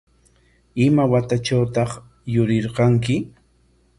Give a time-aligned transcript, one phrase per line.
[0.85, 1.91] ¿Ima watatrawtaq
[2.33, 3.15] yurirqanki?